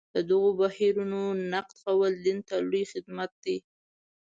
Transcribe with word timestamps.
د 0.15 0.17
دغو 0.29 0.49
بهیرونو 0.59 1.21
نقد 1.53 1.71
کول 1.85 2.13
دین 2.25 2.37
ته 2.47 2.55
لوی 2.69 2.83
خدمت 2.91 3.31
دی. 3.43 3.57